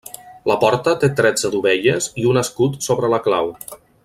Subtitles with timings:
[0.51, 3.55] La porta té tretze dovelles i un escut sobre la clau.